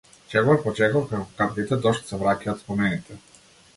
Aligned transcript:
Чекот 0.33 0.61
по 0.63 0.71
чекор 0.79 1.05
како 1.11 1.27
капките 1.41 1.79
дожд 1.85 2.09
се 2.11 2.19
враќаат 2.23 2.65
спомените. 2.67 3.21